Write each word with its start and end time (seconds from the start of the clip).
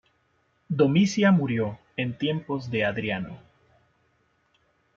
Domicia 0.67 1.31
murió 1.31 1.77
en 1.95 2.17
tiempos 2.17 2.71
de 2.71 2.85
Adriano. 2.85 3.37